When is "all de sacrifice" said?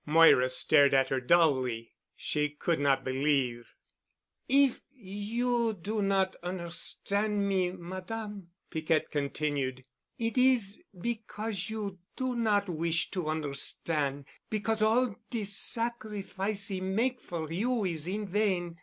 14.81-16.71